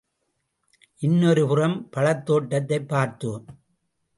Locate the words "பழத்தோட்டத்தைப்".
1.95-2.87